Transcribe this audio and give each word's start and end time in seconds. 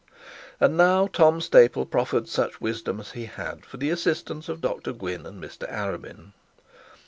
And 0.59 0.75
now 0.77 1.05
Tom 1.05 1.39
Staple 1.41 1.85
proffered 1.85 2.27
such 2.27 2.59
wisdom 2.59 2.99
as 2.99 3.11
he 3.11 3.25
had 3.25 3.67
for 3.67 3.77
the 3.77 3.91
assistance 3.91 4.49
of 4.49 4.59
Dr 4.59 4.93
Gwynne 4.93 5.27
and 5.27 5.39
Mr 5.39 5.71
Arabin. 5.71 6.31